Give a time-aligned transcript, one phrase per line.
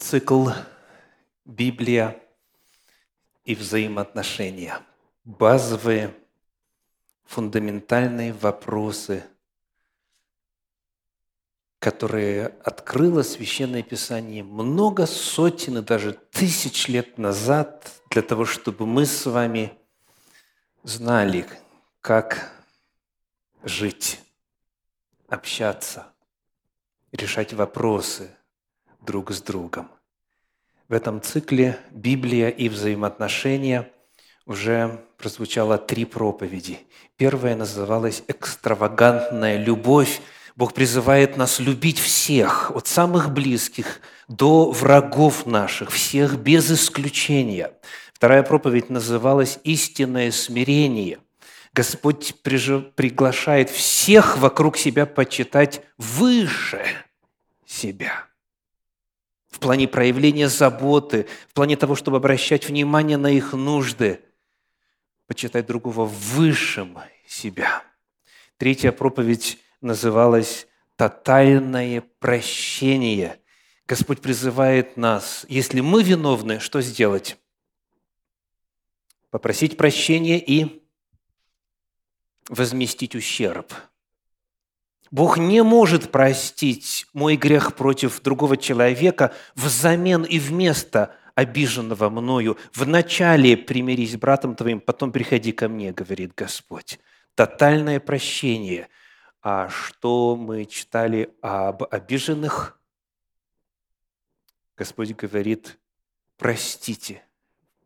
[0.00, 0.48] Цикл
[1.44, 2.20] «Библия
[3.44, 4.80] и взаимоотношения».
[5.24, 6.14] Базовые,
[7.26, 9.22] фундаментальные вопросы,
[11.78, 19.04] которые открыло Священное Писание много сотен и даже тысяч лет назад для того, чтобы мы
[19.04, 19.78] с вами
[20.82, 21.46] знали,
[22.00, 22.50] как
[23.62, 24.18] жить,
[25.28, 26.06] общаться,
[27.12, 28.34] решать вопросы–
[29.02, 29.88] друг с другом.
[30.88, 33.90] В этом цикле «Библия и взаимоотношения»
[34.46, 36.80] уже прозвучало три проповеди.
[37.16, 40.20] Первая называлась «Экстравагантная любовь».
[40.56, 47.72] Бог призывает нас любить всех, от самых близких до врагов наших, всех без исключения.
[48.12, 51.18] Вторая проповедь называлась «Истинное смирение».
[51.72, 56.84] Господь приглашает всех вокруг себя почитать выше
[57.64, 58.24] себя–
[59.60, 64.22] в плане проявления заботы, в плане того, чтобы обращать внимание на их нужды,
[65.26, 67.84] почитать другого высшим себя.
[68.56, 73.38] Третья проповедь называлась «Тотальное прощение».
[73.86, 77.36] Господь призывает нас, если мы виновны, что сделать?
[79.28, 80.82] Попросить прощения и
[82.48, 83.74] возместить ущерб–
[85.10, 92.58] Бог не может простить мой грех против другого человека взамен и вместо обиженного мною.
[92.74, 97.00] Вначале примирись с братом твоим, потом приходи ко мне, говорит Господь.
[97.34, 98.88] Тотальное прощение.
[99.42, 102.78] А что мы читали об обиженных?
[104.76, 105.78] Господь говорит,
[106.36, 107.22] простите,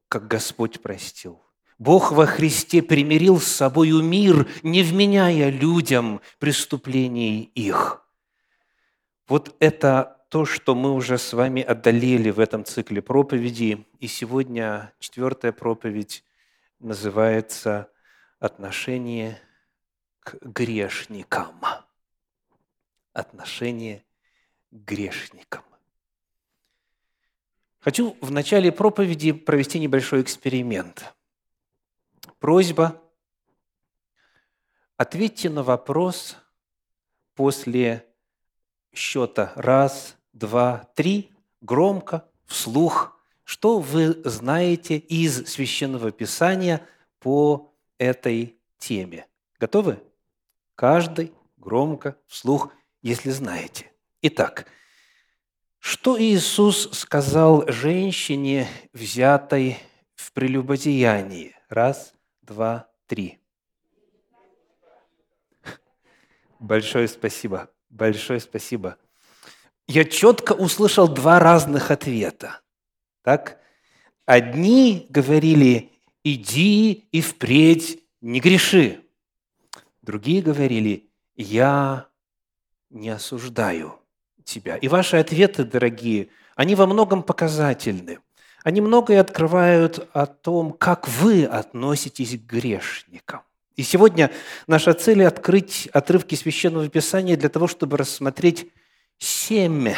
[0.09, 1.44] как Господь простил.
[1.79, 8.07] Бог во Христе примирил с собою мир, не вменяя людям преступлений их.
[9.27, 13.87] Вот это то, что мы уже с вами одолели в этом цикле проповеди.
[13.99, 16.25] И сегодня четвертая проповедь
[16.79, 17.91] называется
[18.39, 19.41] «Отношение
[20.21, 21.61] к грешникам».
[23.13, 24.05] Отношение
[24.71, 25.65] к грешникам.
[27.81, 31.15] Хочу в начале проповеди провести небольшой эксперимент–
[32.45, 33.01] Просьба–
[34.99, 36.37] ответьте на вопрос
[37.35, 38.07] после
[38.93, 41.33] счета раз, два, три,
[41.63, 46.87] громко, вслух, что вы знаете из Священного Писания
[47.19, 49.27] по этой теме.
[49.59, 50.03] Готовы?
[50.75, 53.91] Каждый громко, вслух, если знаете.
[54.21, 54.67] Итак,
[55.79, 59.79] что Иисус сказал женщине, взятой
[60.15, 61.57] в прелюбодеянии?
[61.71, 62.15] Раз,
[62.47, 63.39] два, три.
[66.59, 67.71] Большое спасибо.
[67.91, 68.97] Большое спасибо.
[69.87, 72.61] Я четко услышал два разных ответа.
[73.23, 73.61] Так?
[74.25, 79.05] Одни говорили, иди и впредь не греши.
[80.01, 82.09] Другие говорили, я
[82.89, 84.01] не осуждаю
[84.45, 84.77] тебя.
[84.77, 88.21] И ваши ответы, дорогие, они во многом показательны.
[88.65, 93.43] Они многое открывают о том, как вы относитесь к грешникам.
[93.77, 94.31] И сегодня
[94.67, 98.73] наша цель– открыть отрывки Священного Писания для того, чтобы рассмотреть
[99.19, 99.93] семь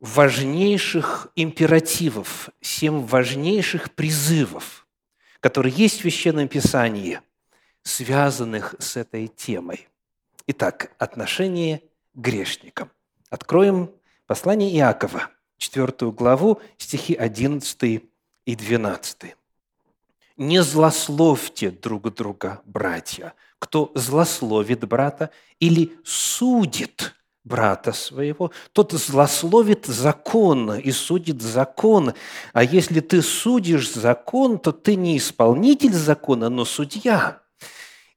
[0.00, 4.86] важнейших императивов, семь важнейших призывов,
[5.38, 7.20] которые есть в Священном Писании,
[7.84, 9.86] связанных с этой темой.
[10.48, 11.84] Итак, отношение к
[12.14, 12.90] грешникам.
[13.30, 13.92] Откроем
[14.26, 18.02] послание Иакова– 4 главу, стихи 11
[18.46, 19.36] и 12.
[20.36, 23.34] «Не злословьте друг друга, братья.
[23.58, 32.14] Кто злословит брата или судит брата своего, тот злословит закон и судит закон.
[32.52, 37.40] А если ты судишь закон, то ты не исполнитель закона, но судья.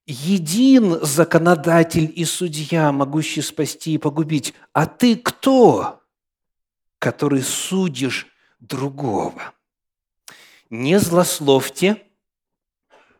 [0.05, 4.53] Един законодатель и судья, могущий спасти и погубить.
[4.73, 6.00] А ты кто?
[7.01, 8.27] Который судишь
[8.59, 9.55] другого.
[10.69, 12.03] Не злословьте,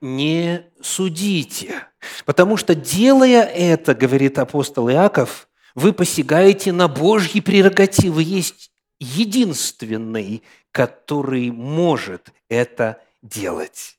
[0.01, 1.87] не судите,
[2.25, 8.21] потому что, делая это, говорит апостол Иаков, вы посягаете на Божьи прерогативы.
[8.21, 13.97] Есть единственный, который может это делать.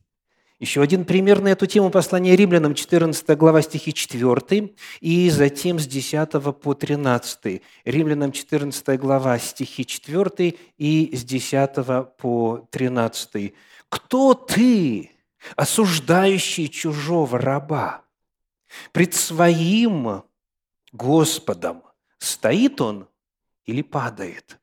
[0.63, 5.89] Еще один пример на эту тему послания римлянам, 14 глава, стихи 4, и затем с
[5.89, 6.31] 10
[6.61, 7.61] по 13.
[7.85, 13.55] Римлянам 14 глава, стихи 4 и с 10 по 13.
[13.89, 15.11] «Кто ты,
[15.57, 18.05] осуждающий чужого раба?
[18.93, 20.23] Пред своим
[20.93, 21.83] Господом
[22.19, 23.09] стоит он
[23.67, 24.61] или падает?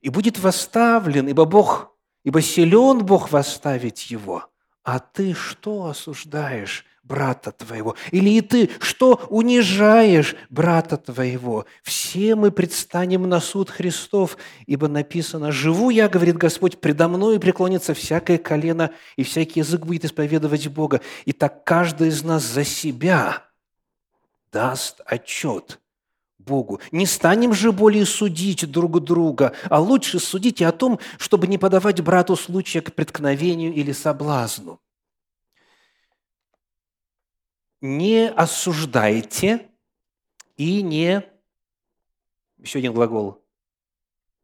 [0.00, 1.94] и будет восставлен, ибо Бог,
[2.24, 4.51] ибо силен Бог восставить его.
[4.84, 7.94] А ты что осуждаешь брата твоего?
[8.10, 11.66] Или и ты что унижаешь брата твоего?
[11.82, 14.36] Все мы предстанем на суд Христов,
[14.66, 20.04] ибо написано, «Живу я,— говорит Господь,— предо мною преклонится всякое колено, и всякий язык будет
[20.04, 21.00] исповедовать Бога.
[21.26, 23.44] И так каждый из нас за себя
[24.50, 25.78] даст отчет
[26.44, 26.80] Богу.
[26.90, 32.00] Не станем же более судить друг друга, а лучше судите о том, чтобы не подавать
[32.00, 34.80] брату случая к преткновению или соблазну.
[37.80, 39.68] Не осуждайте
[40.56, 41.24] и не...
[42.58, 43.42] Еще один глагол.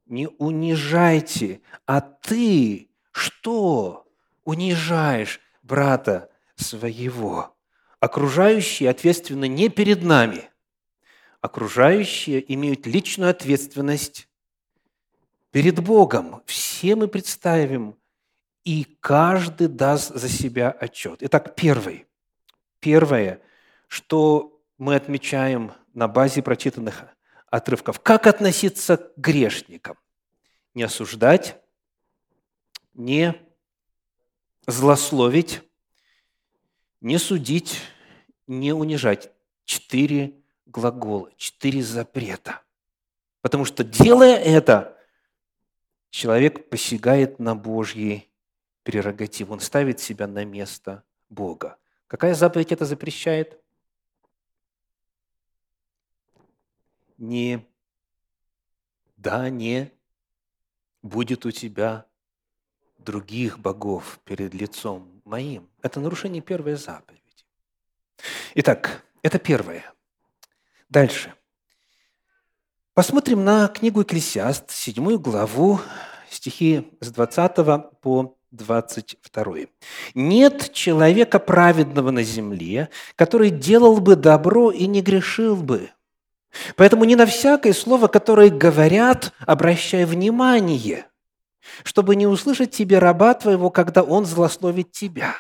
[0.07, 4.07] Не унижайте, а ты что
[4.45, 7.55] унижаешь брата своего?
[8.01, 10.48] Окружающие ответственны не перед нами–
[11.41, 14.29] окружающие имеют личную ответственность
[15.51, 16.43] перед Богом.
[16.47, 17.97] Все мы представим,
[18.65, 21.19] и каждый даст за себя отчет.
[21.23, 22.07] Итак, первый.
[22.81, 23.41] Первое,
[23.87, 27.05] что мы отмечаем на базе прочитанных
[27.47, 28.01] отрывков.
[28.01, 29.97] Как относиться к грешникам?
[30.75, 31.57] Не осуждать,
[32.95, 33.35] не
[34.67, 35.63] злословить,
[37.01, 37.81] не судить,
[38.47, 39.33] не унижать.
[39.65, 40.35] Четыре
[40.69, 42.63] глаголы, четыре запрета.
[43.41, 44.97] Потому что, делая это,
[46.11, 48.29] человек посягает на Божьи
[48.83, 49.55] прерогативы.
[49.55, 51.77] Он ставит себя на место Бога.
[52.07, 53.59] Какая заповедь это запрещает?
[57.17, 57.67] Не,
[59.17, 59.91] да, не
[61.03, 62.07] будет у тебя
[62.99, 65.69] других богов перед лицом моим.
[65.83, 67.23] Это нарушение первой заповеди.
[68.55, 69.93] Итак, это первое–
[70.89, 71.35] Дальше.
[72.95, 75.81] Посмотрим на книгу Экклесиаст, седьмую главу,
[76.31, 77.57] стихи с 20
[78.01, 79.55] по 22.
[80.15, 85.91] «Нет человека праведного на земле, который делал бы добро и не грешил бы.
[86.77, 91.05] Поэтому не на всякое слово, которое говорят, обращай внимание,
[91.85, 95.35] чтобы не услышать тебе раба твоего, когда он злословит тебя.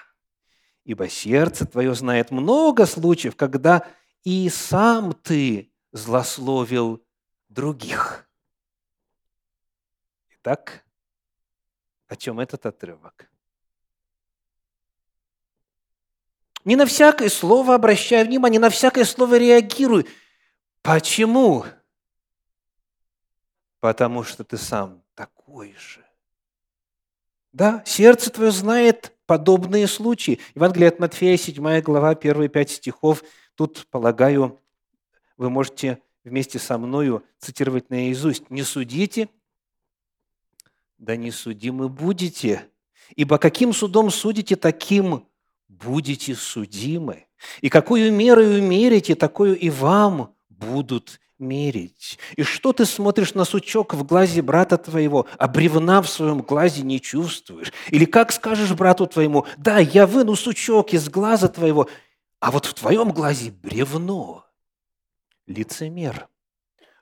[0.85, 3.87] Ибо сердце твое знает много случаев, когда
[4.25, 7.05] и сам ты злословил
[7.49, 8.29] других.
[10.31, 10.85] Итак,
[12.06, 13.31] о чем этот отрывок?
[16.65, 20.06] Не на всякое слово обращай внимание, на всякое слово реагируй.
[20.82, 21.64] Почему?
[23.81, 26.05] Потому что ты сам такой же.
[27.53, 30.41] Да, сердце твое знает подобные случаи.
[30.55, 33.23] Евангелие от Матфея, 7 глава, первые пять стихов–
[33.59, 34.61] Тут, полагаю,
[35.37, 38.51] вы можете вместе со мною цитировать наизусть.
[38.51, 39.29] «Не судите,
[40.97, 42.69] да не судимы будете,
[43.17, 45.27] ибо каким судом судите, таким
[45.67, 47.27] будете судимы.
[47.61, 52.19] И какую мерою мерите, такую и вам будут мерить.
[52.37, 56.83] И что ты смотришь на сучок в глазе брата твоего, а бревна в своем глазе
[56.83, 57.73] не чувствуешь?
[57.91, 61.89] Или как скажешь брату твоему, да, я выну сучок из глаза твоего,
[62.40, 64.46] а вот в твоем глазе бревно,
[65.46, 66.29] лицемер.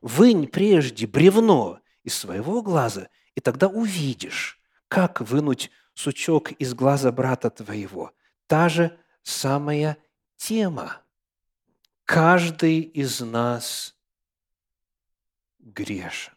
[0.01, 7.51] Вынь прежде бревно из своего глаза, и тогда увидишь, как вынуть сучок из глаза брата
[7.51, 8.13] твоего.
[8.47, 9.99] Та же самая
[10.37, 11.03] тема.
[12.05, 13.97] Каждый из нас
[15.59, 16.33] грешен.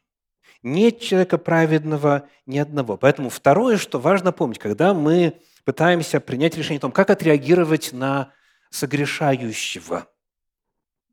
[0.63, 2.97] Нет человека праведного ни одного.
[2.97, 8.33] Поэтому второе, что важно помнить, когда мы пытаемся принять решение о том, как отреагировать на
[8.69, 10.07] согрешающего,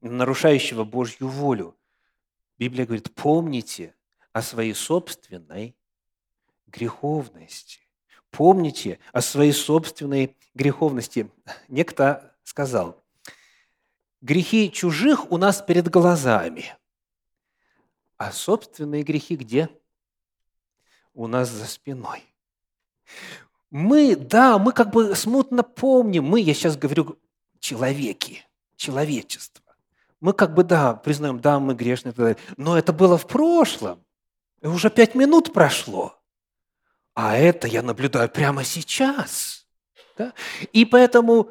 [0.01, 1.77] нарушающего Божью волю.
[2.59, 3.95] Библия говорит, помните
[4.33, 5.77] о своей собственной
[6.67, 7.81] греховности.
[8.31, 11.31] Помните о своей собственной греховности.
[11.69, 13.03] Некто сказал,
[14.21, 16.77] грехи чужих у нас перед глазами,
[18.17, 19.71] а собственные грехи где?
[21.15, 22.25] У нас за спиной.
[23.71, 27.19] Мы, да, мы как бы смутно помним, мы, я сейчас говорю
[27.67, 28.45] человеки,
[28.77, 29.75] человечество.
[30.21, 32.15] Мы как бы, да, признаем, да, мы грешны,
[32.57, 34.05] но это было в прошлом.
[34.63, 36.17] И уже пять минут прошло.
[37.15, 39.67] А это я наблюдаю прямо сейчас.
[40.17, 40.33] Да?
[40.73, 41.51] И поэтому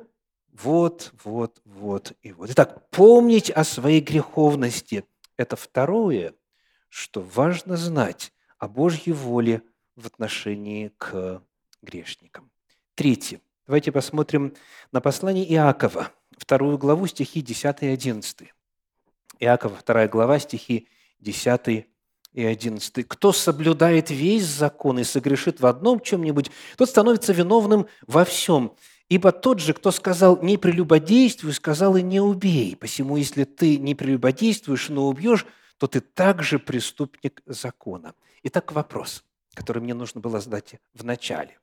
[0.54, 2.50] вот, вот, вот и вот.
[2.52, 5.04] Итак, помнить о своей греховности–
[5.38, 6.34] это второе,
[6.88, 9.64] что важно знать о Божьей воле
[9.98, 11.42] в отношении к
[11.82, 12.50] грешникам.
[12.94, 13.42] Третье.
[13.68, 14.54] Давайте посмотрим
[14.92, 18.54] на послание Иакова, вторую главу, стихи 10 и 11.
[19.40, 20.88] Иакова, вторая глава, стихи
[21.20, 21.86] 10 и
[22.36, 23.08] и 11.
[23.08, 28.76] «Кто соблюдает весь закон и согрешит в одном чем-нибудь, тот становится виновным во всем.
[29.08, 32.76] Ибо тот же, кто сказал «не прелюбодействуй», сказал и «не убей».
[32.76, 35.46] Посему, если ты не прелюбодействуешь, но убьешь,
[35.78, 38.14] то ты также преступник закона.
[38.44, 41.58] Итак, вопрос, который мне нужно было задать в начале,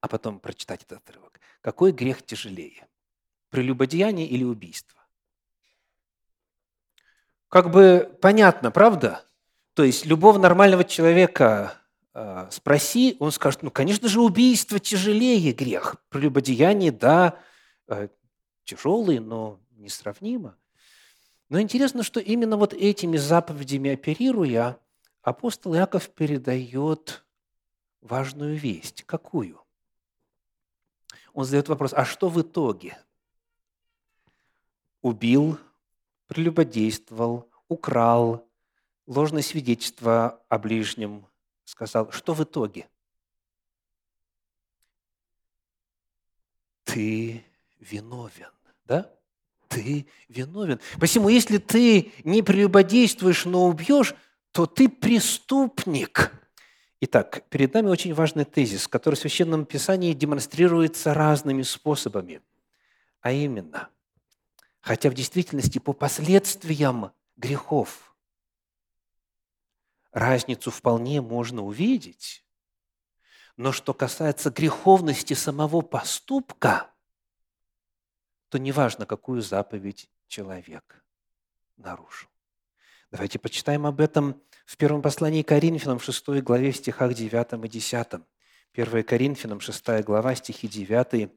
[0.00, 1.40] а потом прочитать этот отрывок.
[1.60, 2.86] Какой грех тяжелее?
[3.50, 5.00] Прелюбодеяние или убийство?
[7.48, 9.24] Как бы понятно, правда?
[9.74, 11.74] То есть любого нормального человека
[12.14, 15.96] э, спроси, он скажет, ну, конечно же, убийство тяжелее грех.
[16.08, 17.38] Прелюбодеяние, да,
[17.88, 18.08] э,
[18.64, 20.56] тяжелый, но несравнимо.
[21.48, 24.78] Но интересно, что именно вот этими заповедями оперируя,
[25.22, 27.24] апостол Иаков передает
[28.00, 29.02] важную весть.
[29.02, 29.60] Какую?
[31.40, 32.98] Он задает вопрос, а что в итоге?
[35.00, 35.58] Убил,
[36.26, 38.46] прелюбодействовал, украл,
[39.06, 41.26] ложное свидетельство о ближнем
[41.64, 42.12] сказал.
[42.12, 42.90] Что в итоге?
[46.84, 47.42] Ты
[47.78, 48.52] виновен,
[48.84, 49.10] да?
[49.68, 50.78] Ты виновен.
[50.98, 54.14] Посему, если ты не прелюбодействуешь, но убьешь,
[54.52, 56.34] то ты преступник.
[57.02, 62.42] Итак, перед нами очень важный тезис, который в Священном Писании демонстрируется разными способами.
[63.22, 63.88] А именно,
[64.80, 68.14] хотя в действительности по последствиям грехов
[70.12, 72.44] разницу вполне можно увидеть,
[73.56, 76.90] но что касается греховности самого поступка,
[78.50, 81.02] то неважно, какую заповедь человек
[81.78, 82.28] нарушил.
[83.10, 88.06] Давайте почитаем об этом в первом послании Коринфянам, 6 главе, в стихах 9 и 10.
[88.72, 91.30] 1 Коринфянам, 6 глава, стихи 9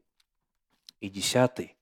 [0.99, 1.75] и 10.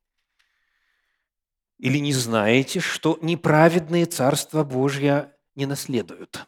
[1.77, 6.47] «Или не знаете, что неправедные Царство Божье не наследуют?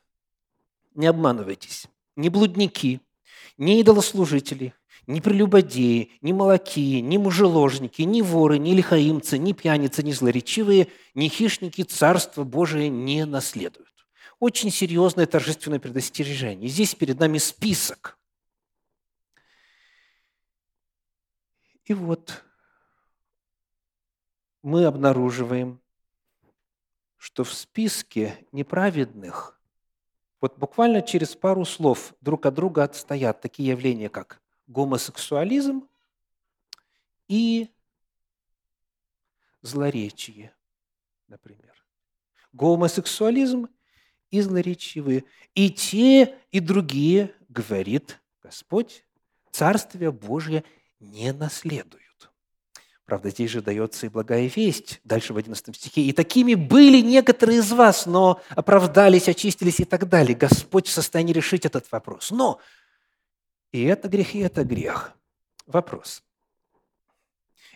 [0.95, 1.87] Не обманывайтесь.
[2.15, 3.01] Ни блудники,
[3.57, 4.73] ни идолослужители,
[5.07, 11.27] ни прелюбодеи, ни молоки, ни мужеложники, ни воры, ни лихаимцы, ни пьяницы, ни злоречивые, ни
[11.27, 13.89] хищники Царство Божие не наследуют.
[14.39, 16.69] Очень серьезное торжественное предостережение.
[16.69, 18.17] Здесь перед нами список.
[21.85, 22.43] И вот
[24.61, 25.81] мы обнаруживаем,
[27.17, 29.59] что в списке неправедных
[30.39, 35.87] вот буквально через пару слов друг от друга отстоят такие явления, как гомосексуализм
[37.27, 37.69] и
[39.61, 40.53] злоречие,
[41.27, 41.73] например.
[42.51, 43.67] Гомосексуализм
[44.29, 45.25] и злоречивые.
[45.55, 49.05] И те, и другие, говорит Господь,
[49.51, 50.63] Царствие Божье
[50.99, 52.03] не наследуют.
[53.05, 56.01] Правда, здесь же дается и благая весть, дальше в 11 стихе.
[56.01, 60.35] «И такими были некоторые из вас, но оправдались, очистились и так далее».
[60.35, 62.31] Господь в состоянии решить этот вопрос.
[62.31, 62.59] Но
[63.73, 65.13] и это грех, и это грех.
[65.65, 66.23] Вопрос.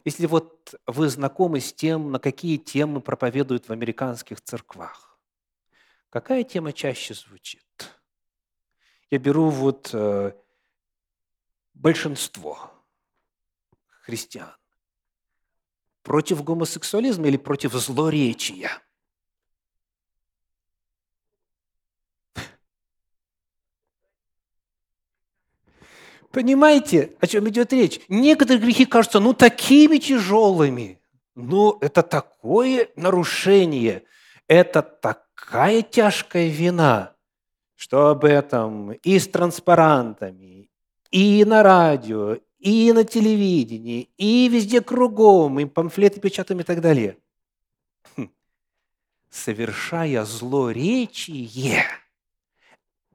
[0.05, 5.19] Если вот вы знакомы с тем, на какие темы проповедуют в американских церквах,
[6.09, 7.65] какая тема чаще звучит?
[9.09, 10.33] Я беру вот э,
[11.73, 12.71] большинство
[14.01, 14.55] христиан.
[16.03, 18.81] Против гомосексуализма или против злоречия–
[26.37, 27.99] Понимаете, о чем идет речь?
[28.09, 31.01] Некоторые грехи кажутся, ну, такими тяжелыми.
[31.33, 34.03] Ну, это такое нарушение,
[34.47, 37.15] это такая тяжкая вина,
[37.75, 40.69] что об этом и с транспарантами,
[41.09, 47.17] и на радио, и на телевидении, и везде кругом, и памфлеты печатаем и так далее.
[48.15, 48.29] Хм.
[49.31, 51.81] Совершая злоречие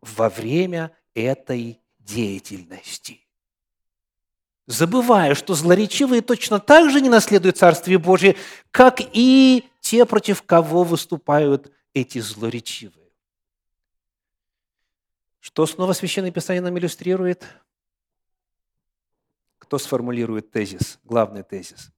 [0.00, 3.20] во время этой деятельности.
[4.66, 8.36] Забывая, что злоречивые точно так же не наследуют Царствие Божие,
[8.70, 13.10] как и те, против кого выступают эти злоречивые.
[15.40, 17.44] Что снова Священное Писание нам иллюстрирует?
[19.58, 21.90] Кто сформулирует тезис, главный тезис?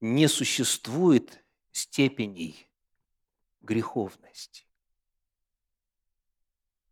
[0.00, 2.68] Не существует степеней
[3.60, 4.67] греховности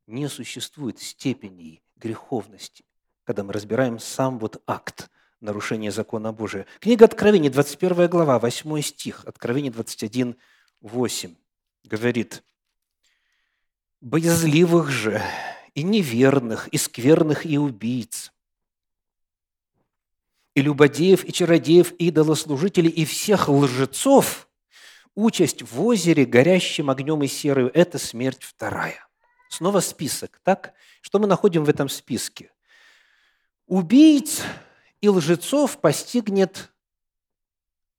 [0.07, 2.85] не существует степеней греховности,
[3.25, 5.11] когда мы разбираем сам вот акт
[5.41, 6.67] нарушения закона Божия.
[6.81, 10.37] Книга Откровения, 21 глава, 8 стих, Откровение 21,
[10.81, 11.35] 8,
[11.85, 12.43] говорит,
[14.01, 15.23] «Боязливых же
[15.75, 18.33] и неверных, и скверных, и убийц,
[20.55, 24.47] и любодеев, и чародеев, и идолослужителей, и всех лжецов
[25.17, 29.09] Участь в озере, горящим огнем и серою– это смерть вторая.
[29.49, 30.75] Снова список, так?
[31.01, 32.53] Что мы находим в этом списке?
[33.67, 34.43] Убийц
[35.01, 36.73] и лжецов постигнет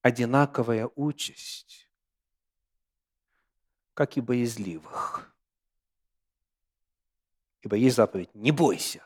[0.02, 1.90] одинаковая участь,
[3.94, 5.34] как и боязливых.
[7.62, 9.06] Ибо есть заповедь «не бойся»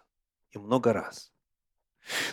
[0.52, 1.32] и много раз.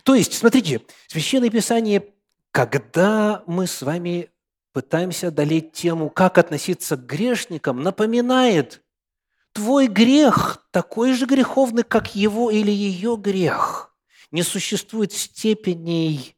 [0.02, 2.14] То есть, смотрите, Священное Писание,
[2.50, 4.30] когда мы с вами
[4.72, 8.82] пытаемся одолеть тему, как относиться к грешникам, напоминает,
[9.58, 13.92] твой грех такой же греховный, как его или ее грех.
[14.30, 16.36] Не существует степеней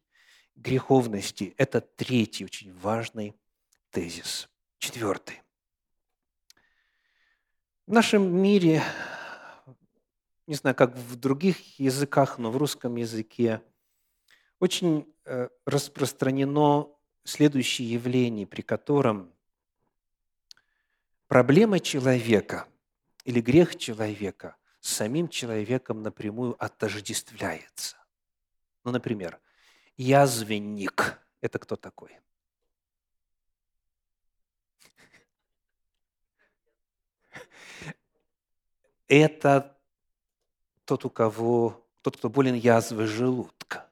[0.57, 1.53] греховности.
[1.59, 3.37] Это третий очень важный
[3.91, 4.49] тезис.
[4.79, 5.43] Четвертый.
[7.87, 8.83] В нашем мире,
[10.47, 13.61] не знаю, как в других языках, но в русском языке,
[14.61, 16.89] очень э, распространено
[17.25, 19.31] следующее явление, при котором
[21.29, 22.67] проблема человека
[23.25, 27.97] или грех человека с самим человеком напрямую отождествляется.
[28.85, 29.41] Ну, например,
[29.97, 32.19] язвенник– это кто такой?
[39.07, 39.77] Это
[40.85, 43.91] тот, у кого, тот, кто болен язвой желудка.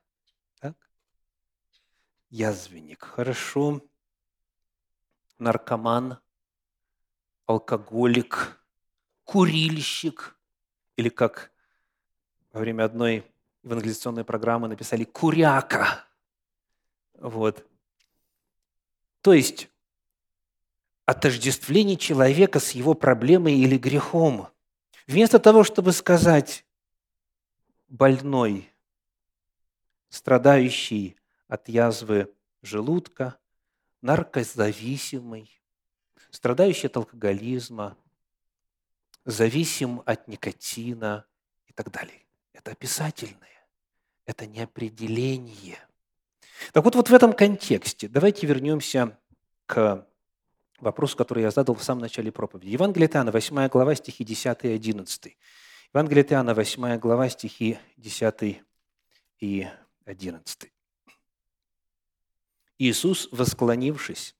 [0.61, 0.77] Так?
[2.31, 3.05] Язвенник.
[3.05, 3.83] Хорошо.
[5.39, 6.19] Наркоман,
[7.47, 8.58] алкоголик,
[9.29, 10.35] курильщик,
[10.97, 11.53] или как
[12.51, 13.31] во время одной
[13.63, 16.07] евангелизационной программы написали «куряка».
[17.13, 17.63] Вот.
[19.21, 19.69] То есть
[21.05, 24.49] отождествление человека с его проблемой или грехом.
[25.07, 26.65] Вместо того, чтобы сказать
[27.87, 28.73] больной,
[30.09, 31.19] страдающий
[31.49, 32.33] от язвы
[32.63, 33.37] желудка,
[34.01, 35.61] наркозависимый,
[36.31, 37.95] страдающий от алкоголизма,
[39.29, 41.27] зависим от никотина
[41.67, 42.25] и так далее.
[42.55, 43.69] Это описательное,
[44.25, 45.79] это не определение.
[46.73, 49.19] Так вот, вот в этом контексте давайте вернемся
[49.67, 50.07] к
[50.81, 52.71] вопросу, который я задал в самом начале проповеди.
[52.71, 55.37] Евангелие Иоанна, 8 глава, стихи 10 и 11.
[55.93, 58.63] Евангелие Иоанна, 8 глава, стихи 10
[59.41, 59.69] и
[60.07, 60.73] 11.
[62.79, 64.35] Иисус, восклонившись,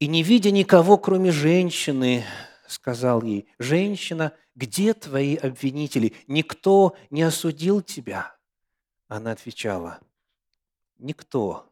[0.00, 2.24] И не видя никого, кроме женщины,
[2.66, 6.14] сказал ей, «Женщина, где твои обвинители?
[6.26, 8.36] Никто не осудил тебя?»
[9.08, 10.00] Она отвечала,
[10.98, 11.70] «Никто,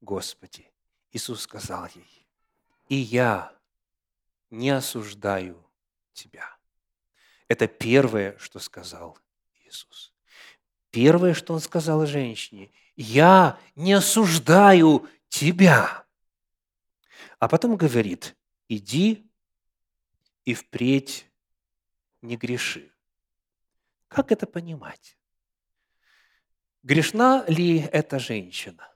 [0.00, 0.70] Господи».
[1.12, 2.26] Иисус сказал ей,
[2.88, 3.52] «И я
[4.50, 5.56] не осуждаю
[6.12, 6.56] тебя».
[7.48, 9.18] Это первое, что сказал
[9.64, 10.12] Иисус.
[10.90, 16.04] Первое, что Он сказал женщине, «Я не осуждаю тебя».
[17.38, 18.36] А потом говорит,
[18.68, 19.30] иди
[20.44, 21.30] и впредь
[22.22, 22.92] не греши.
[24.08, 25.16] Как это понимать?
[26.82, 28.92] Грешна ли эта женщина?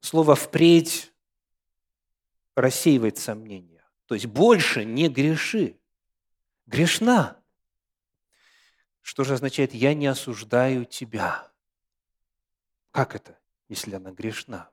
[0.00, 1.12] Слово «впредь»
[2.56, 3.88] рассеивает сомнения.
[4.06, 5.78] То есть больше не греши.
[6.66, 7.40] Грешна.
[9.00, 11.52] Что же означает «я не осуждаю тебя»?
[12.90, 14.71] Как это, если она грешна?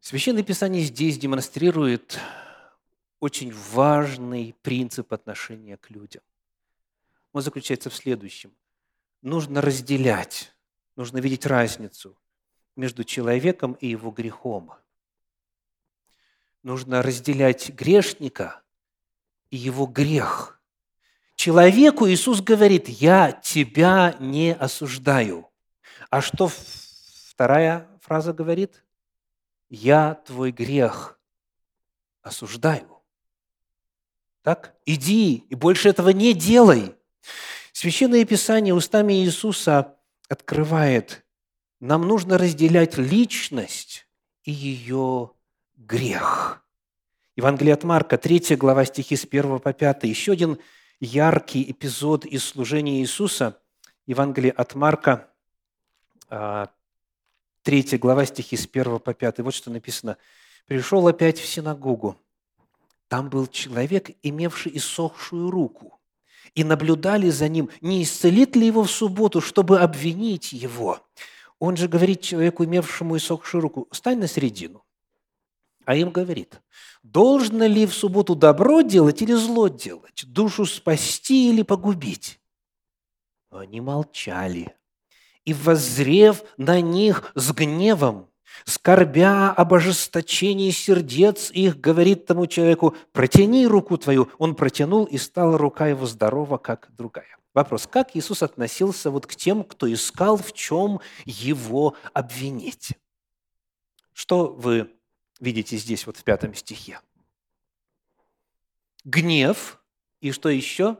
[0.00, 2.18] Священное Писание здесь демонстрирует
[3.20, 6.22] очень важный принцип отношения к людям.
[7.32, 8.52] Он заключается в следующем.
[9.20, 10.54] Нужно разделять,
[10.96, 12.18] нужно видеть разницу
[12.76, 14.72] между человеком и его грехом.
[16.62, 18.62] Нужно разделять грешника
[19.50, 20.58] и его грех.
[21.34, 25.50] Человеку Иисус говорит, я тебя не осуждаю.
[26.08, 28.82] А что вторая фраза говорит?
[29.70, 31.18] Я твой грех
[32.22, 33.02] осуждаю.
[34.42, 34.74] Так?
[34.84, 36.94] Иди и больше этого не делай.
[37.72, 39.96] Священное Писание устами Иисуса
[40.28, 41.24] открывает,
[41.78, 44.06] нам нужно разделять личность
[44.42, 45.30] и ее
[45.76, 46.62] грех.
[47.36, 50.04] Евангелие от Марка, 3 глава стихи с 1 по 5.
[50.04, 50.58] Еще один
[50.98, 53.60] яркий эпизод из служения Иисуса.
[54.06, 55.30] Евангелие от Марка,
[56.28, 56.70] а,
[57.62, 59.40] 3 глава стихи с 1 по 5.
[59.40, 60.16] Вот что написано.
[60.66, 62.16] «Пришел опять в синагогу.
[63.08, 66.00] Там был человек, имевший иссохшую руку.
[66.54, 71.00] И наблюдали за ним, не исцелит ли его в субботу, чтобы обвинить его.
[71.58, 74.84] Он же говорит человеку, имевшему иссохшую руку, стань на середину.
[75.84, 76.60] А им говорит,
[77.02, 82.40] должно ли в субботу добро делать или зло делать, душу спасти или погубить?
[83.50, 84.74] Но они молчали.
[85.44, 88.28] И, воззрев на них с гневом,
[88.64, 94.30] скорбя об ожесточении сердец их, говорит тому человеку, протяни руку твою.
[94.38, 97.36] Он протянул, и стала рука его здорова, как другая.
[97.52, 102.92] Вопрос, как Иисус относился вот к тем, кто искал, в чем его обвинить?
[104.12, 104.92] Что вы
[105.40, 107.00] видите здесь, вот в пятом стихе?
[109.04, 109.80] Гнев
[110.20, 110.98] и что еще?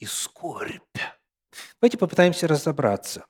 [0.00, 0.98] И скорбь.
[1.82, 3.26] Давайте попытаемся разобраться.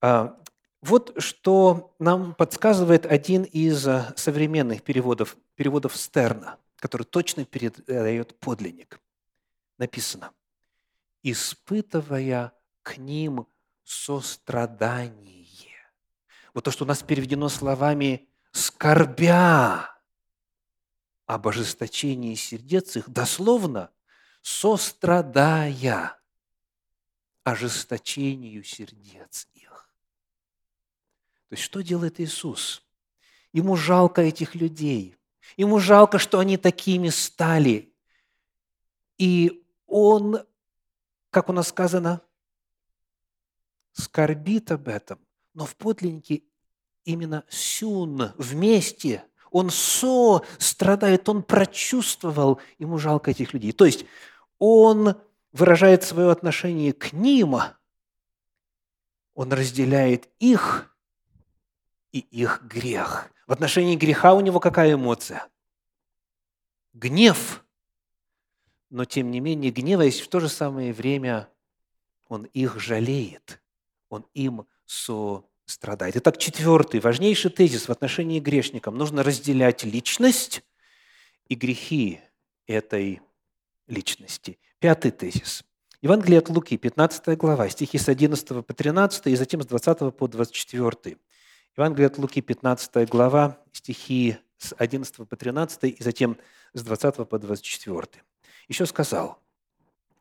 [0.00, 0.36] А,
[0.80, 8.98] вот что нам подсказывает один из а, современных переводов, переводов Стерна, который точно передает подлинник.
[9.78, 10.32] Написано,
[11.22, 13.46] испытывая к ним
[13.84, 15.46] сострадание.
[16.54, 19.88] Вот то, что у нас переведено словами «скорбя
[21.26, 23.90] об ожесточении сердец их», дословно
[24.40, 26.18] «сострадая
[27.44, 29.94] ожесточению сердец их».
[31.48, 32.82] То есть, что делает Иисус?
[33.52, 35.16] Ему жалко этих людей.
[35.56, 37.92] Ему жалко, что они такими стали.
[39.18, 40.46] И Он
[41.32, 42.20] как у нас сказано,
[43.92, 45.18] скорбит об этом,
[45.54, 46.42] но в подлиннике
[47.04, 53.72] именно сюн, вместе, он со страдает, он прочувствовал, ему жалко этих людей.
[53.72, 54.04] То есть
[54.58, 55.16] он
[55.52, 57.56] выражает свое отношение к ним,
[59.34, 60.94] он разделяет их
[62.12, 63.30] и их грех.
[63.46, 65.48] В отношении греха у него какая эмоция?
[66.92, 67.62] Гнев
[68.92, 71.48] но тем не менее, гневаясь, в то же самое время
[72.28, 73.62] он их жалеет,
[74.10, 76.14] он им сострадает.
[76.18, 78.98] Итак, четвертый, важнейший тезис в отношении к грешникам.
[78.98, 80.62] Нужно разделять личность
[81.48, 82.20] и грехи
[82.66, 83.22] этой
[83.86, 84.58] личности.
[84.82, 85.62] Пятый тезис.
[86.00, 90.26] Евангелие от Луки, 15 глава, стихи с 11 по 13 и затем с 20 по
[90.26, 91.18] 24.
[91.76, 96.36] Евангелие от Луки, 15 глава, стихи с 11 по 13 и затем
[96.74, 98.08] с 20 по 24.
[98.66, 99.38] Еще сказал,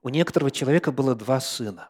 [0.03, 1.89] у некоторого человека было два сына.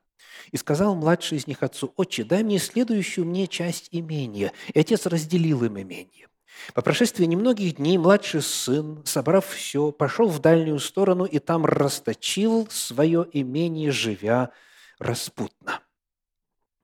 [0.54, 4.54] И сказал младший из них отцу, «Отче, дай мне следующую мне часть имения».
[4.74, 6.30] И отец разделил им имение.
[6.74, 12.68] По прошествии немногих дней младший сын, собрав все, пошел в дальнюю сторону и там расточил
[12.70, 14.52] свое имение, живя
[15.00, 15.82] распутно.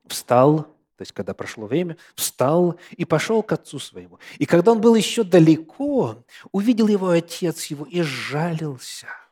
[0.08, 0.64] Встал,
[0.98, 4.20] то есть когда прошло время, встал и пошел к отцу своему.
[4.38, 9.08] И когда он был еще далеко, увидел его отец его и сжалился–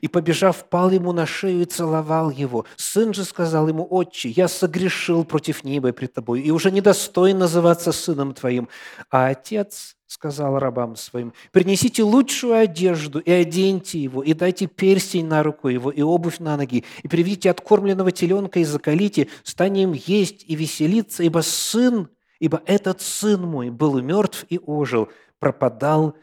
[0.00, 2.64] и, побежав, пал ему на шею и целовал его.
[2.76, 7.92] Сын же сказал ему, «Отче, я согрешил против неба пред тобой, и уже недостоин называться
[7.92, 8.68] сыном твоим».
[9.10, 15.42] А отец сказал рабам своим, «Принесите лучшую одежду и оденьте его, и дайте перстень на
[15.42, 20.56] руку его, и обувь на ноги, и приведите откормленного теленка и закалите, станем есть и
[20.56, 22.08] веселиться, ибо сын,
[22.40, 26.16] ибо этот сын мой был мертв и ожил, пропадал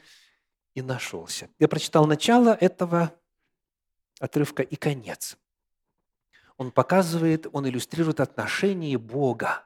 [0.75, 1.47] и нашелся».
[1.57, 3.13] Я прочитал начало этого
[4.19, 5.37] отрывка и конец.
[6.57, 9.65] Он показывает, он иллюстрирует отношение Бога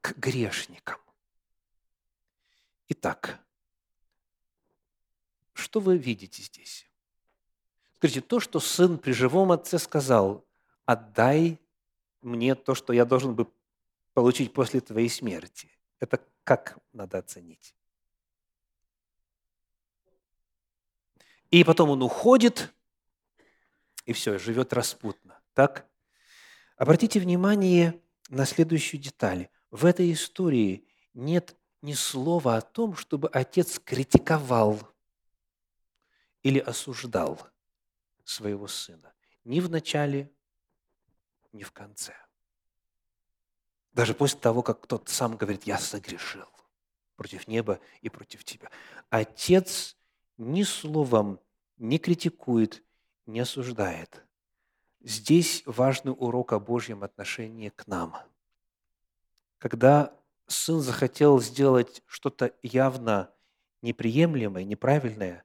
[0.00, 0.98] к грешникам.
[2.88, 3.40] Итак,
[5.52, 6.88] что вы видите здесь?
[7.96, 10.44] Скажите, то, что сын при живом отце сказал,
[10.86, 11.58] отдай
[12.20, 13.50] мне то, что я должен бы
[14.14, 15.70] получить после твоей смерти.
[16.00, 17.74] Это как надо оценить?
[21.50, 22.72] И потом он уходит,
[24.04, 25.40] и все, живет распутно.
[25.54, 25.86] Так?
[26.76, 29.48] Обратите внимание на следующую деталь.
[29.70, 34.80] В этой истории нет ни слова о том, чтобы отец критиковал
[36.42, 37.40] или осуждал
[38.24, 39.12] своего сына.
[39.44, 40.30] Ни в начале,
[41.52, 42.14] ни в конце.
[43.92, 46.48] Даже после того, как тот сам говорит, я согрешил
[47.16, 48.70] против неба и против тебя.
[49.10, 49.96] Отец
[50.38, 51.40] ни словом
[51.76, 52.82] не критикует,
[53.32, 54.24] не осуждает.
[55.00, 58.16] Здесь важный урок о Божьем отношении к нам.
[59.58, 60.14] Когда
[60.46, 63.32] сын захотел сделать что-то явно
[63.80, 65.44] неприемлемое, неправильное,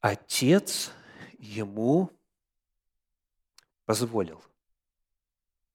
[0.00, 0.90] отец
[1.38, 2.10] ему
[3.84, 4.42] позволил.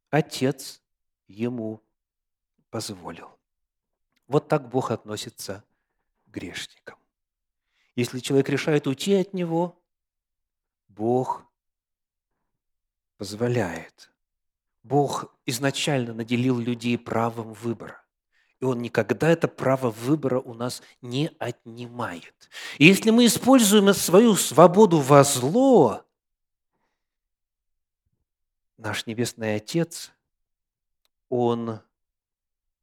[0.09, 0.81] Отец
[1.27, 1.81] ему
[2.69, 3.29] позволил.
[4.27, 5.63] Вот так Бог относится
[6.25, 6.97] к грешникам.
[7.95, 9.81] Если человек решает уйти от Него,
[10.95, 11.45] Бог
[13.17, 14.11] позволяет.
[14.83, 18.01] Бог изначально наделил людей правом выбора.
[18.61, 22.49] И Он никогда это право выбора у нас не отнимает.
[22.77, 26.05] И если мы используем свою свободу во зло,
[28.77, 30.13] наш Небесный Отец,
[31.27, 31.81] Он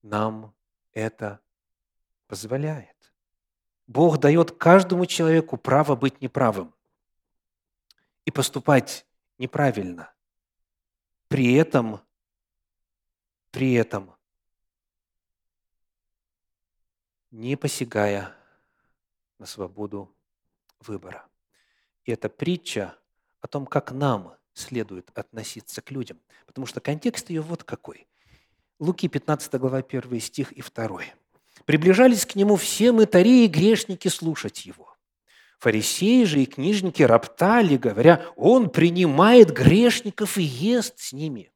[0.03, 0.53] нам
[0.93, 1.41] это
[2.27, 2.89] позволяет.
[3.87, 6.75] Бог дает каждому человеку право быть неправым
[8.25, 9.07] и поступать
[9.39, 10.13] неправильно.
[11.29, 12.01] При этом,
[13.51, 14.15] при этом,
[17.31, 18.35] не посягая
[19.39, 20.15] на свободу
[20.81, 21.27] выбора.
[22.05, 22.97] И это притча
[23.41, 26.21] о том, как нам следует относиться к людям.
[26.47, 28.07] Потому что контекст ее вот какой.
[28.79, 31.03] Луки 15 глава 1 стих и 2.
[31.65, 34.92] «Приближались к нему все мытари и грешники слушать его.
[35.63, 41.53] Фарисеи же и книжники роптали, говоря, он принимает грешников и ест с ними.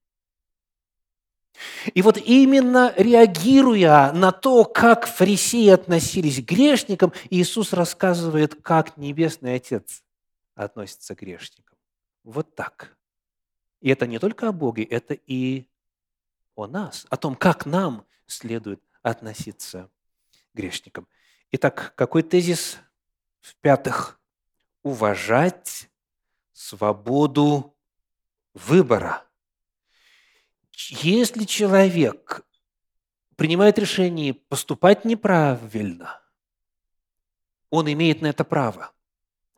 [1.93, 9.57] И вот именно реагируя на то, как фарисеи относились к грешникам, Иисус рассказывает, как Небесный
[9.57, 10.05] Отец
[10.55, 11.77] относится к грешникам.
[12.23, 12.97] Вот так.
[13.81, 15.67] И это не только о Боге, это и
[16.55, 19.91] о нас, о том, как нам следует относиться
[20.53, 21.09] к грешникам.
[21.51, 22.79] Итак, какой тезис
[23.47, 24.21] в-пятых,
[24.83, 25.89] уважать
[26.53, 27.77] свободу
[28.55, 29.25] выбора.
[30.73, 32.45] Если человек
[33.37, 36.21] принимает решение поступать неправильно,
[37.71, 38.93] он имеет на это право.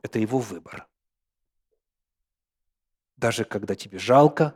[0.02, 0.86] Это его выбор.
[3.16, 4.54] Даже когда тебе жалко,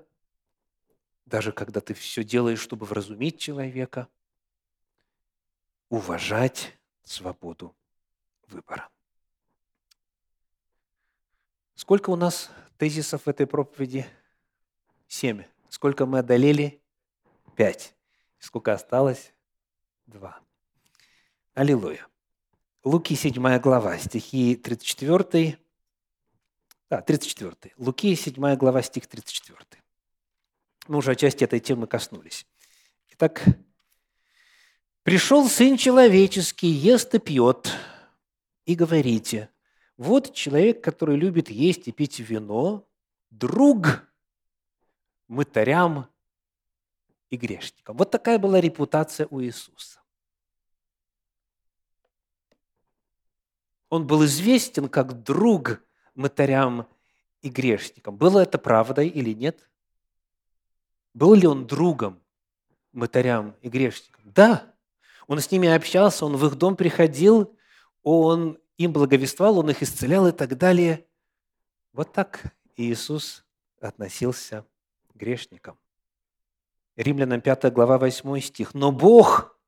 [1.24, 4.08] даже когда ты все делаешь, чтобы вразумить человека,
[5.88, 7.74] уважать свободу
[8.48, 8.90] выбора.
[11.82, 14.06] Сколько у нас тезисов в этой проповеди?
[15.08, 15.42] Семь.
[15.68, 16.80] Сколько мы одолели?
[17.56, 17.92] Пять.
[18.38, 19.32] Сколько осталось?
[20.06, 20.38] Два.
[21.54, 22.06] Аллилуйя.
[22.84, 25.58] Луки 7 глава, стихи 34.
[26.88, 27.74] Да, 34.
[27.76, 29.58] Луки 7 глава, стих 34.
[30.86, 32.46] Мы уже отчасти этой темы коснулись.
[33.08, 33.42] Итак,
[35.02, 37.72] «Пришел Сын Человеческий, ест и пьет,
[38.66, 39.50] и говорите,
[39.96, 42.86] вот человек, который любит есть и пить вино,
[43.30, 44.04] друг
[45.28, 46.08] мытарям
[47.30, 47.96] и грешникам.
[47.96, 50.00] Вот такая была репутация у Иисуса.
[53.88, 55.82] Он был известен как друг
[56.14, 56.86] мытарям
[57.42, 58.16] и грешникам.
[58.16, 59.68] Было это правдой или нет?
[61.14, 62.22] Был ли он другом
[62.92, 64.22] мытарям и грешникам?
[64.24, 64.74] Да.
[65.26, 67.56] Он с ними общался, он в их дом приходил,
[68.02, 71.06] он им благовествовал, Он их исцелял и так далее.
[71.92, 73.44] Вот так Иисус
[73.80, 74.64] относился
[75.12, 75.78] к грешникам.
[76.96, 78.74] Римлянам 5 глава 8 стих.
[78.74, 79.58] «Но Бог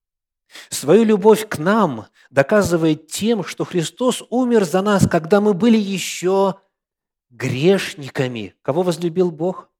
[0.69, 6.61] свою любовь к нам доказывает тем, что Христос умер за нас, когда мы были еще
[7.31, 8.55] грешниками».
[8.63, 9.71] Кого возлюбил Бог?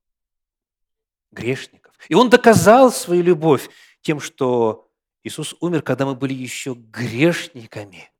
[1.31, 1.93] Грешников.
[2.09, 3.69] И Он доказал свою любовь
[4.01, 4.89] тем, что
[5.23, 8.11] Иисус умер, когда мы были еще грешниками–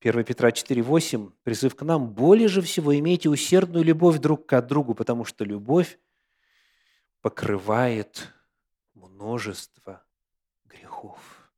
[0.00, 4.94] 1 Петра 4,8, призыв к нам, «Более же всего имейте усердную любовь друг к другу,
[4.94, 5.98] потому что любовь
[7.20, 8.32] покрывает
[8.94, 10.04] множество
[10.66, 11.50] грехов».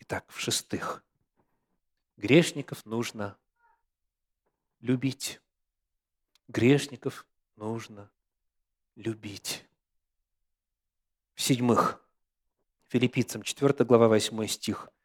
[0.00, 1.04] Итак, в-шестых,
[2.16, 3.36] грешников нужно
[4.80, 5.40] любить.
[6.48, 8.10] Грешников нужно
[8.96, 9.64] любить.
[11.34, 12.04] В-седьмых,
[12.88, 14.88] Филиппийцам 4 глава 8 стих–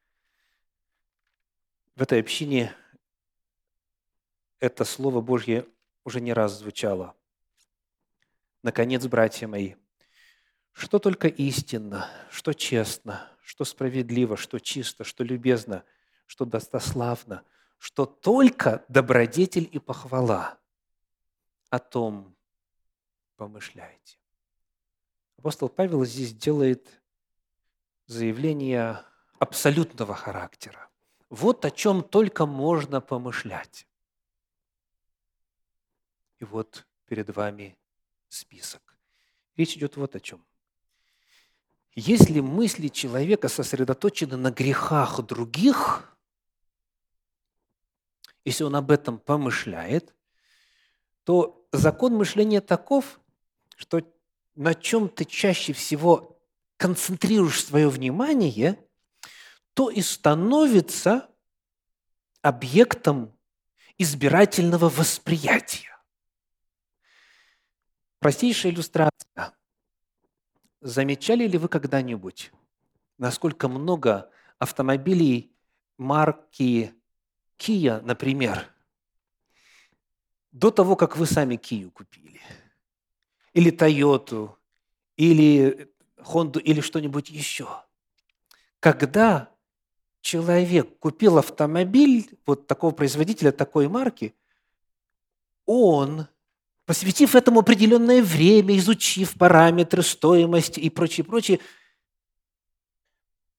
[2.01, 2.75] в этой общине
[4.59, 5.67] это Слово Божье
[6.03, 7.15] уже не раз звучало.
[8.63, 9.75] Наконец, братья мои,
[10.71, 15.83] что только истинно, что честно, что справедливо, что чисто, что любезно,
[16.25, 17.45] что достославно,
[17.77, 20.57] что только добродетель и похвала,
[21.69, 22.35] о том
[23.35, 24.17] помышляйте.
[25.37, 26.99] Апостол Павел здесь делает
[28.07, 29.05] заявление
[29.37, 30.90] абсолютного характера.
[31.32, 33.88] Вот о чем только можно помышлять.
[36.39, 37.78] И вот перед вами
[38.28, 38.98] список.
[39.56, 40.46] Речь идет вот о чем.
[41.96, 46.17] Если мысли человека сосредоточены на грехах других,
[48.44, 50.13] если он об этом помышляет,
[51.24, 53.22] то закон мышления таков,
[53.78, 54.02] что
[54.56, 56.38] на чем ты чаще всего
[56.76, 58.78] концентрируешь свое внимание–
[59.73, 61.29] то и становится
[62.41, 63.38] объектом
[63.97, 65.97] избирательного восприятия.
[68.19, 69.53] Простейшая иллюстрация.
[70.81, 72.51] Замечали ли вы когда-нибудь,
[73.17, 75.55] насколько много автомобилей
[75.97, 76.95] марки
[77.57, 78.67] Kia, например,
[80.51, 82.41] до того, как вы сами Кию купили?
[83.53, 84.57] или Тойоту,
[85.17, 87.67] или Хонду, или что-нибудь еще.
[88.79, 89.50] Когда
[90.21, 94.34] человек купил автомобиль вот такого производителя, такой марки,
[95.65, 96.27] он,
[96.86, 101.60] посвятив этому определенное время, изучив параметры, стоимость и прочее, прочее,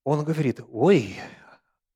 [0.04, 1.16] он говорит, ой,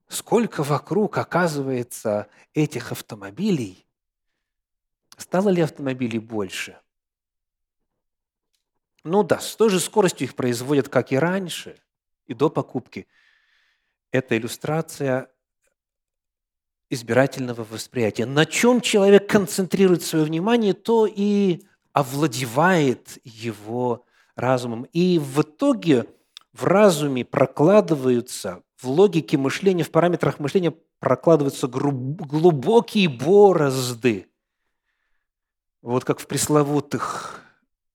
[0.08, 3.86] сколько вокруг оказывается этих автомобилей,
[5.16, 6.78] стало ли автомобилей больше?
[9.02, 11.80] Ну да, с той же скоростью их производят, как и раньше,
[12.26, 13.06] и до покупки.
[14.10, 15.28] Это иллюстрация
[16.88, 18.26] избирательного восприятия.
[18.26, 24.04] На чем человек концентрирует свое внимание, то и овладевает его
[24.36, 24.84] разумом.
[24.92, 26.06] И в итоге
[26.52, 34.28] в разуме прокладываются, в логике мышления, в параметрах мышления прокладываются глубокие борозды.
[35.82, 37.40] Вот как в пресловутых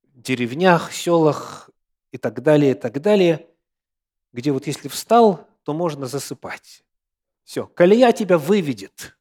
[0.03, 1.69] деревнях, селах
[2.11, 3.47] и так далее, и так далее,
[4.33, 6.83] где вот если встал, то можно засыпать.
[7.45, 9.17] Все, колея тебя выведет.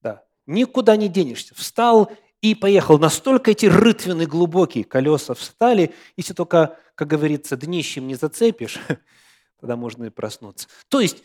[0.00, 0.24] Да.
[0.46, 1.54] Никуда не денешься.
[1.54, 2.10] Встал
[2.40, 2.98] и поехал.
[2.98, 8.78] Настолько эти рытвины глубокие, колеса встали, если только, как говорится, днищем не зацепишь,
[9.60, 10.68] тогда можно и проснуться.
[10.88, 11.22] То есть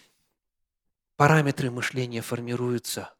[1.15, 3.13] параметры мышления формируются.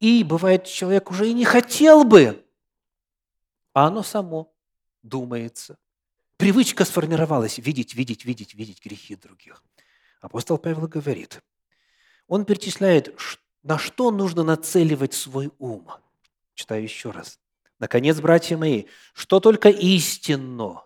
[0.00, 2.44] И бывает, человек уже и не хотел бы,
[3.72, 4.52] а оно само
[5.02, 5.78] думается.
[6.36, 9.62] Привычка сформировалась видеть, видеть, видеть, видеть грехи других.
[10.20, 11.42] Апостол Павел говорит,
[12.26, 13.18] он перечисляет,
[13.62, 15.88] на что нужно нацеливать свой ум.
[16.54, 17.38] Читаю еще раз.
[17.78, 20.82] Наконец, братья мои, что только истинно,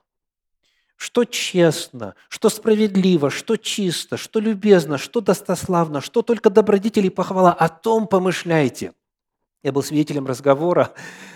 [0.97, 7.69] что честно, что справедливо, что чисто, что любезно, что достославно, что только добродетели похвала, о
[7.69, 8.95] том помышляйте.
[9.65, 10.95] Я был свидетелем разговора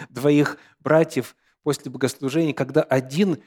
[0.09, 1.35] двоих братьев
[1.65, 3.43] после богослужения, когда один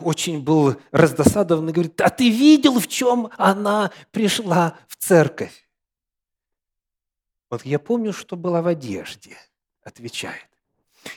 [0.00, 5.68] очень был раздосадован и говорит, а ты видел, в чем она пришла в церковь?
[7.50, 9.36] Вот я помню, что была в одежде,
[9.82, 10.48] отвечает.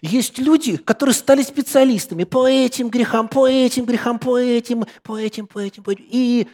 [0.02, 5.48] Есть люди, которые стали специалистами по этим грехам, по этим грехам, по этим, по этим,
[5.48, 6.06] по этим, по этим.
[6.10, 6.48] И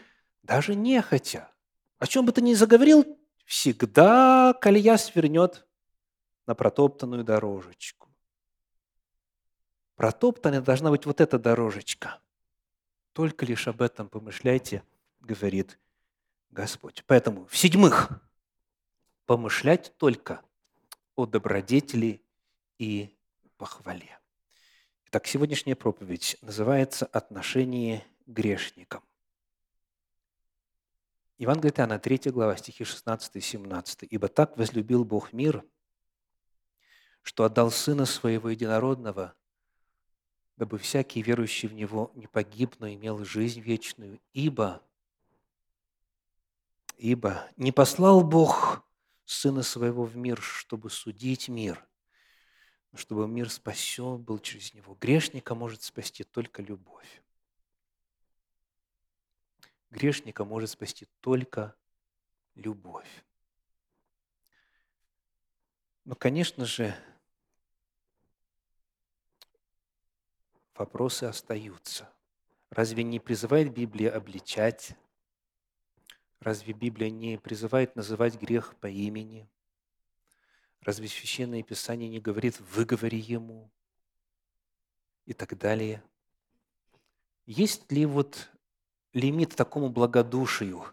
[0.43, 1.49] даже нехотя,
[1.97, 3.06] о чем бы ты ни заговорил,
[3.45, 5.65] всегда колея свернет
[6.45, 8.11] на протоптанную дорожечку.
[10.02, 12.20] Протоптанная должна быть вот эта дорожечка.
[13.14, 14.84] Только лишь об этом помышляйте,
[15.20, 15.78] говорит
[16.50, 17.04] Господь.
[17.06, 18.10] Поэтому, в-седьмых,
[19.28, 20.42] помышлять только
[21.16, 22.20] о добродетели
[22.80, 23.16] и
[23.58, 24.18] похвале.
[25.06, 29.04] Итак, сегодняшняя проповедь называется «Отношение к грешникам».
[31.38, 34.08] Евангелие Иоанна, 3 глава, стихи 16 и 17.
[34.10, 35.64] «Ибо так возлюбил Бог мир,
[37.22, 39.36] что отдал Сына Своего Единородного,
[40.62, 44.21] дабы всякий верующий в Него не погиб, но имел жизнь вечную.
[44.32, 44.84] Ибо,
[46.97, 48.84] ибо не послал Бог
[49.26, 51.84] Сына Своего в мир, чтобы судить мир,
[52.91, 54.93] но чтобы мир спасен был через Него.
[55.02, 57.24] Грешника может спасти только любовь.
[59.89, 61.76] Грешника может спасти только
[62.54, 63.26] любовь.
[66.06, 66.95] Но, конечно же,
[70.82, 72.12] вопросы остаются.
[72.72, 74.96] Разве не призывает Библия обличать?
[76.39, 79.48] Разве Библия не призывает называть грех по имени?
[80.82, 83.70] Разве Священное Писание не говорит «выговори ему»
[85.28, 86.02] и так далее?
[87.46, 88.50] Есть ли вот
[89.13, 90.84] лимит такому благодушию,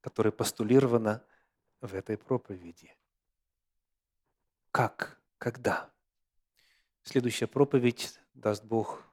[0.00, 1.22] которое постулировано
[1.82, 2.96] в этой проповеди?
[4.70, 5.20] Как?
[5.36, 5.90] Когда?
[7.02, 9.03] Следующая проповедь, даст Бог,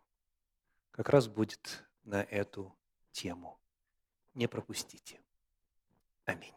[0.92, 2.78] как раз будет на эту
[3.12, 3.60] тему.
[4.34, 5.22] Не пропустите.
[6.26, 6.56] Аминь.